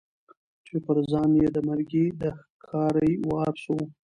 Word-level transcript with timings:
چي 0.65 0.75
پر 0.85 0.97
ځان 1.11 1.29
یې 1.39 1.47
د 1.55 1.57
مرګي 1.67 2.05
د 2.21 2.23
ښکاري 2.59 3.11
وار 3.27 3.53
سو 3.63 3.77